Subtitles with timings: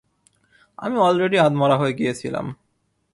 [0.79, 2.45] আমি অলরেডি আধমরা হয়ে গিয়েছিলাম।